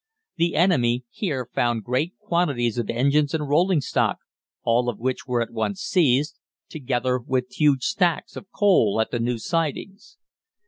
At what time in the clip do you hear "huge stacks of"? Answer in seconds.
7.53-8.49